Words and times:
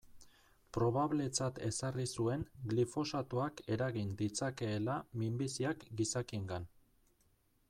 Probabletzat 0.77 1.59
ezarri 1.67 2.05
zuen 2.23 2.47
glifosatoak 2.73 3.63
eragin 3.77 4.11
ditzakeela 4.23 4.97
minbiziak 5.25 5.91
gizakiengan. 6.03 6.69